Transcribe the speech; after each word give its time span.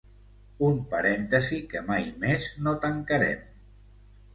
Un 0.69 0.79
parèntesi 0.93 1.61
que 1.75 1.85
mai 1.93 2.11
més 2.27 2.51
no 2.65 2.77
tancarem. 2.87 3.51